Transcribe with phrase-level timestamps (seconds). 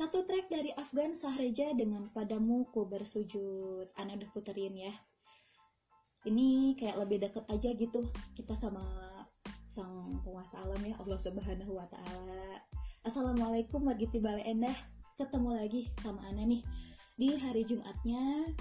[0.00, 3.84] satu track dari Afgan Sahreja dengan Padamu Ku Bersujud.
[4.00, 4.96] Ana udah puterin ya.
[6.24, 8.80] Ini kayak lebih deket aja gitu kita sama
[9.68, 12.64] sang penguasa alam ya Allah Subhanahu wa taala.
[13.04, 14.78] Assalamualaikum warahmatullahi Bale Endah.
[15.20, 16.64] Ketemu lagi sama Ana nih
[17.20, 18.56] di hari Jumatnya.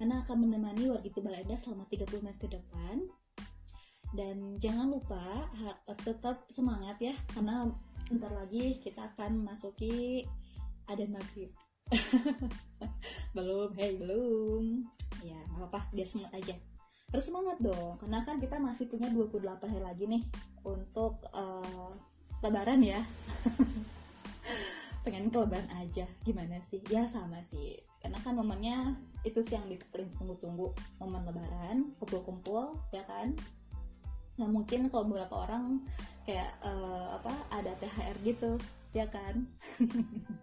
[0.00, 3.04] Ana akan menemani wargiti Bale Endah selama 30 menit ke depan.
[4.16, 5.52] Dan jangan lupa
[6.00, 7.68] tetap semangat ya karena
[8.08, 10.24] bentar lagi kita akan masuki
[10.88, 11.52] ada maghrib.
[13.36, 14.84] Belum hey belum.
[15.24, 16.54] Ya apa-apa biar semangat aja.
[17.08, 20.22] Terus semangat dong karena kan kita masih punya 28 hari lagi nih
[20.64, 21.92] untuk uh,
[22.44, 23.00] lebaran ya.
[25.04, 26.84] Pengen ke lebaran aja gimana sih?
[26.92, 27.80] Ya sama sih.
[28.04, 33.32] Karena kan momennya itu sih yang paling tunggu-tunggu momen lebaran kumpul-kumpul ya kan?
[34.38, 35.82] Nah mungkin kalau beberapa orang
[36.28, 38.60] kayak uh, apa ada THR gitu
[38.92, 39.44] ya kan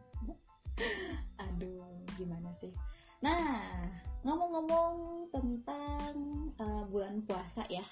[1.41, 2.71] aduh gimana sih?
[3.23, 3.89] Nah
[4.25, 6.13] ngomong-ngomong tentang
[6.57, 7.85] uh, bulan puasa ya.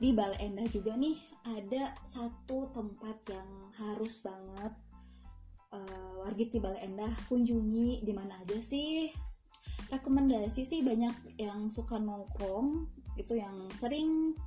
[0.00, 4.72] Di Bal Endah juga nih ada satu tempat yang harus banget
[5.72, 8.04] uh, warga di Bal Endah kunjungi.
[8.04, 9.12] Di mana aja sih?
[9.90, 12.88] Rekomendasi sih banyak yang suka nongkrong.
[13.18, 14.38] Itu yang sering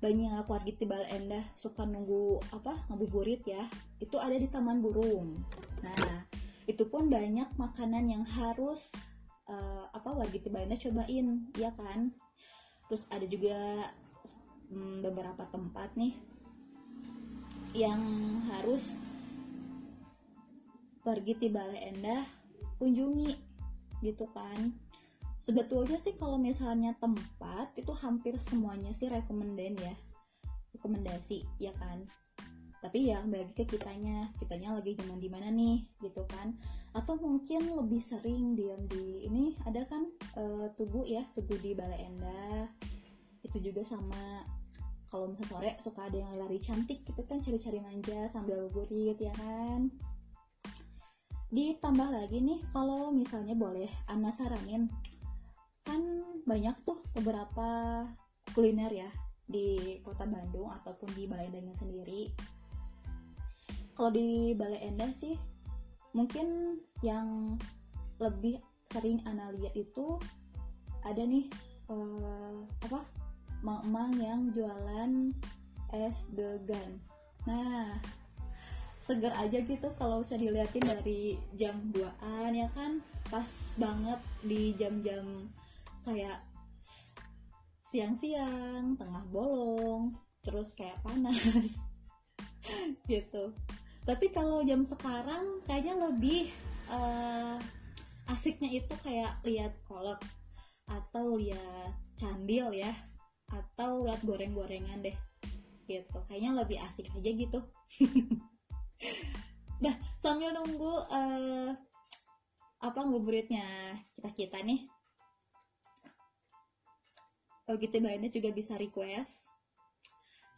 [0.00, 2.72] banyak warga Tibal Endah suka nunggu apa?
[2.88, 3.68] Ngabuburit ya.
[4.00, 5.44] Itu ada di Taman Burung.
[5.84, 6.09] Nah
[6.70, 8.78] itu pun banyak makanan yang harus
[9.50, 11.26] uh, apa Tibal Endah cobain
[11.58, 12.14] ya kan?
[12.86, 13.90] Terus ada juga
[14.70, 16.14] hmm, beberapa tempat nih
[17.74, 18.02] yang
[18.46, 18.86] harus
[21.02, 22.22] warga Tibal Endah
[22.78, 23.34] kunjungi
[24.06, 24.70] gitu kan?
[25.42, 29.94] Sebetulnya sih kalau misalnya tempat itu hampir semuanya sih rekomenden ya
[30.70, 32.06] rekomendasi ya kan
[32.80, 34.32] tapi ya bagi ke kitanya.
[34.40, 36.56] Kitanya lagi zaman di mana nih gitu kan.
[36.96, 42.08] Atau mungkin lebih sering diam di ini ada kan e, tugu ya tugu di Balai
[42.08, 42.72] Endah
[43.44, 44.44] itu juga sama.
[45.10, 49.34] Kalau misalnya sore suka ada yang lari cantik gitu kan cari-cari manja sambil burit ya
[49.36, 49.92] kan.
[51.50, 54.88] Ditambah lagi nih kalau misalnya boleh Ana saranin.
[55.84, 56.00] Kan
[56.46, 58.06] banyak tuh beberapa
[58.54, 59.10] kuliner ya
[59.50, 62.30] di kota Bandung ataupun di Balai Endahnya sendiri.
[63.94, 65.36] Kalau di Balai Endah sih
[66.10, 67.56] mungkin yang
[68.18, 68.58] lebih
[68.90, 70.18] sering ana lihat itu
[71.06, 71.46] ada nih
[71.88, 73.06] uh, apa
[73.62, 75.32] mang-mang yang jualan
[75.94, 77.00] es degan.
[77.44, 77.98] Nah,
[79.04, 85.50] seger aja gitu kalau bisa dilihatin dari jam 2an ya kan pas banget di jam-jam
[86.06, 86.42] kayak
[87.90, 90.14] siang-siang, tengah bolong,
[90.46, 91.42] terus kayak panas
[93.10, 93.50] gitu.
[94.10, 96.50] Tapi kalau jam sekarang kayaknya lebih
[96.90, 97.54] uh,
[98.26, 100.18] asiknya itu kayak lihat kolak
[100.90, 102.90] atau lihat candil ya
[103.54, 105.14] atau lihat goreng-gorengan deh
[105.86, 106.18] gitu.
[106.26, 107.60] Kayaknya lebih asik aja gitu.
[109.80, 111.72] Nah sambil nunggu uh,
[112.84, 114.84] apa ngabuburitnya kita kita nih.
[117.64, 119.32] Gitu Mbak juga bisa request.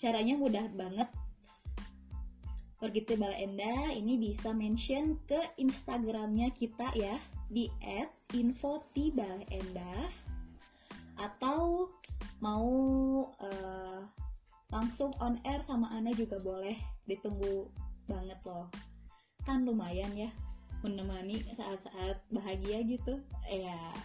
[0.03, 1.07] Caranya mudah banget
[2.83, 7.15] Pergiti Balenda ini bisa mention ke Instagramnya kita ya
[7.47, 7.71] di
[8.35, 10.11] @infotibalenda
[11.15, 11.87] atau
[12.43, 12.67] mau
[13.39, 14.03] uh,
[14.75, 16.75] langsung on air sama Ana juga boleh
[17.07, 17.71] ditunggu
[18.11, 18.67] banget loh.
[19.47, 20.35] Kan lumayan ya
[20.83, 23.23] menemani saat-saat bahagia gitu.
[23.47, 23.79] Ya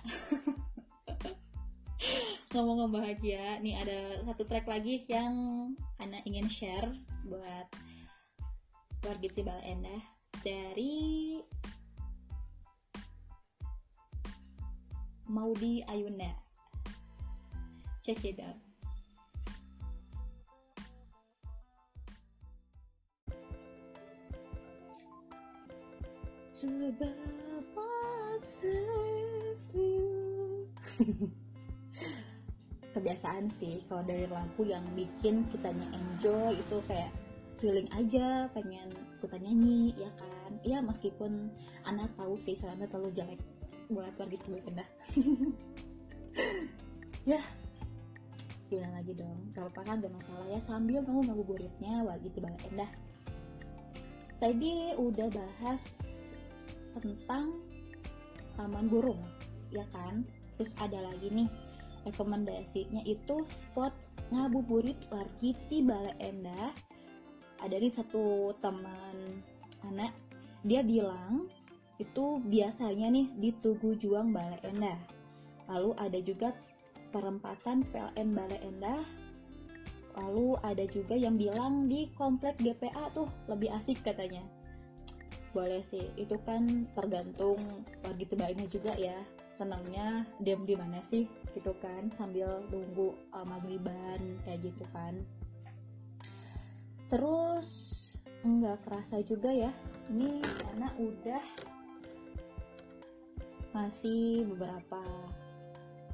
[2.54, 5.34] ngomong-ngomong bahagia nih ada satu track lagi yang
[5.98, 6.94] Ana ingin share
[7.26, 7.66] buat
[9.06, 10.02] warga Tibal Endah
[10.42, 11.38] dari
[15.28, 16.48] Maudi Ayuna
[18.08, 18.56] check it out.
[26.56, 27.12] Coba
[32.98, 37.14] kebiasaan sih kalau dari lagu yang bikin kitanya enjoy itu kayak
[37.58, 40.52] feeling aja pengen ikutan nyanyi ya kan?
[40.62, 41.50] Ya meskipun
[41.86, 43.42] anak tahu sih soalnya terlalu jelek
[43.88, 44.90] buat warga dulu pindah
[47.24, 47.40] ya
[48.68, 49.40] gimana lagi dong?
[49.56, 52.68] Kalau apa gak masalah ya sambil mau ngabuburitnya wajib banget.
[52.72, 52.92] Endah
[54.38, 55.82] tadi udah bahas
[57.00, 57.58] tentang
[58.60, 59.24] taman burung
[59.72, 60.28] ya kan?
[60.60, 61.50] Terus ada lagi nih
[62.04, 63.96] rekomendasinya itu spot
[64.36, 66.76] ngabuburit Wargiti Bale Endah
[67.62, 69.42] ada nih satu teman
[69.86, 70.14] anak
[70.66, 71.48] dia bilang
[71.98, 74.98] itu biasanya nih di Tugu Juang Bale Endah.
[75.66, 76.50] Lalu ada juga
[77.10, 79.02] perempatan PLN Bale Endah.
[80.18, 84.46] Lalu ada juga yang bilang di komplek GPA tuh lebih asik katanya.
[85.54, 87.62] Boleh sih itu kan tergantung
[88.06, 89.18] pagi tebaknya juga ya.
[89.58, 91.26] Senangnya diam di mana sih
[91.58, 95.18] gitu kan sambil nunggu uh, maghriban kayak gitu kan
[97.08, 97.68] terus
[98.44, 99.72] nggak kerasa juga ya
[100.12, 101.44] ini karena udah
[103.76, 105.04] masih beberapa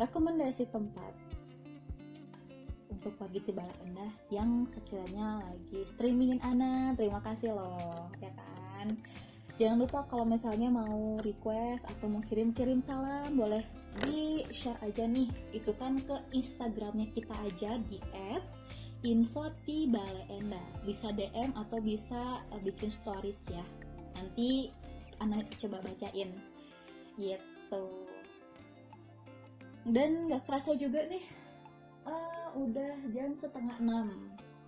[0.01, 1.13] rekomendasi tempat
[2.89, 6.95] untuk pagi tiba anda yang sekiranya lagi streamingin Ana.
[6.95, 8.95] Terima kasih loh ya kan
[9.61, 13.61] jangan lupa kalau misalnya mau request atau mau kirim-kirim salam boleh
[14.01, 15.29] di share aja nih.
[15.53, 18.01] Itu kan ke instagramnya kita aja di
[18.33, 18.41] app
[19.03, 23.63] info di balai enda bisa DM atau bisa uh, bikin stories ya.
[24.15, 24.71] Nanti
[25.19, 26.31] anak coba bacain.
[27.19, 27.83] Gitu.
[29.83, 31.27] Dan gak kerasa juga nih
[32.07, 34.07] uh, udah jam setengah enam.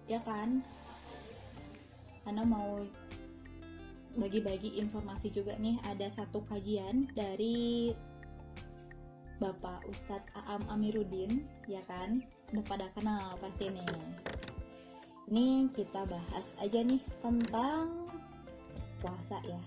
[0.06, 0.62] Ya kan?
[2.28, 2.84] Karena mau
[4.16, 7.92] bagi-bagi informasi juga nih ada satu kajian dari
[9.36, 12.24] Bapak Ustadz Aam Amiruddin ya kan?
[12.56, 13.84] Udah pada kenal pasti nih.
[15.28, 18.08] Ini kita bahas aja nih tentang
[19.04, 19.60] puasa ya.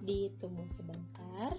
[0.00, 1.52] Ditunggu sebentar.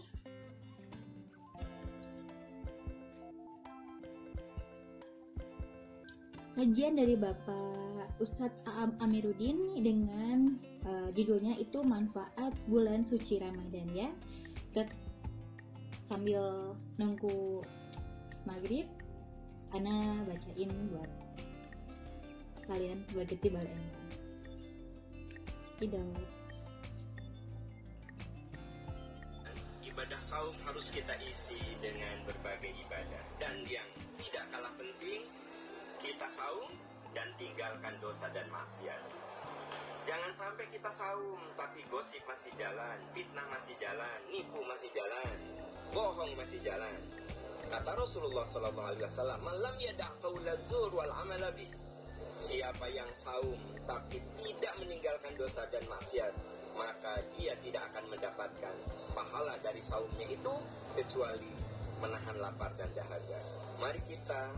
[6.58, 14.10] Kajian dari Bapak Ustadz Aam Amiruddin dengan uh, judulnya itu manfaat bulan suci Ramadan ya.
[14.74, 14.86] Ke,
[16.06, 17.66] sambil nunggu
[18.46, 18.86] maghrib,
[19.74, 21.10] Ana bacain buat
[22.70, 23.82] kalian sebagai tibalen.
[25.82, 26.06] Tidak.
[29.82, 33.90] Ibadah saum harus kita isi dengan berbagai ibadah dan yang
[34.22, 35.26] tidak kalah penting
[36.02, 36.74] kita saum
[37.14, 39.02] dan tinggalkan dosa dan maksiat.
[40.04, 45.36] Jangan sampai kita saum tapi gosip masih jalan, fitnah masih jalan, nipu masih jalan,
[45.96, 47.00] bohong masih jalan.
[47.72, 49.76] Kata Rasulullah sallallahu alaihi wasallam, "Malam
[50.20, 51.72] qaula zur wal amala bih."
[52.34, 53.56] Siapa yang saum
[53.88, 56.34] tapi tidak meninggalkan dosa dan maksiat,
[56.76, 58.76] maka dia tidak akan mendapatkan
[59.14, 60.54] pahala dari saumnya itu
[60.98, 61.54] kecuali
[62.02, 63.40] menahan lapar dan dahaga.
[63.80, 64.52] Mari kita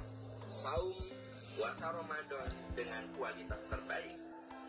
[0.48, 1.15] saum
[1.56, 4.20] puasa Ramadan dengan kualitas terbaik.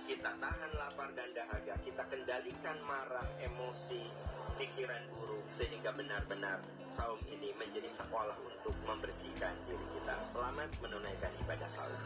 [0.06, 4.06] Kita tahan lapar dan dahaga, kita kendalikan marah, emosi,
[4.54, 10.14] pikiran buruk sehingga benar-benar saum ini menjadi sekolah untuk membersihkan diri kita.
[10.22, 12.00] Selamat menunaikan ibadah saum.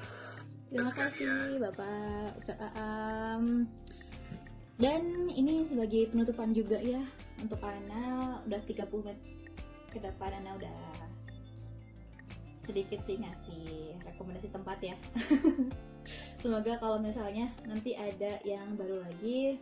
[0.72, 3.68] Terima kasih Bapak Ustaz Aam.
[4.80, 7.04] Dan ini sebagai penutupan juga ya
[7.36, 9.20] untuk Ana udah 30 menit
[9.92, 11.09] ke depan Ana udah
[12.70, 14.94] sedikit sih ngasih rekomendasi tempat ya.
[16.42, 19.58] Semoga kalau misalnya nanti ada yang baru lagi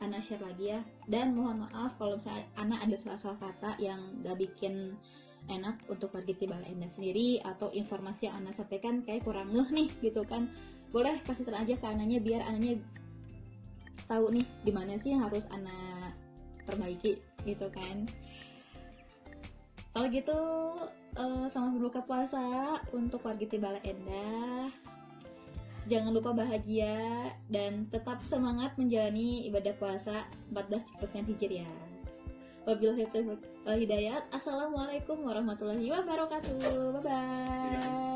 [0.00, 0.80] Ana share lagi ya.
[1.08, 4.96] Dan mohon maaf kalau misalnya Ana ada salah-salah kata yang gak bikin
[5.46, 9.88] enak untuk pergi tiba Anda sendiri atau informasi yang Ana sampaikan kayak kurang ngeh nih
[10.04, 10.52] gitu kan.
[10.92, 12.80] Boleh kasih saran aja ke Ananya biar Ananya
[14.06, 16.12] tahu nih di mana sih yang harus Ana
[16.68, 17.16] perbaiki
[17.48, 18.04] gitu kan.
[19.96, 20.38] Kalau gitu
[21.16, 24.70] uh, selamat berbuka puasa untuk warga Tibala Endah.
[25.86, 31.78] Jangan lupa bahagia dan tetap semangat menjalani ibadah puasa 14 Cepetnya Hijriah.
[32.66, 34.26] Wabillahi taufiq hidayat.
[34.34, 36.58] Assalamualaikum warahmatullahi wabarakatuh.
[36.98, 38.15] Bye bye.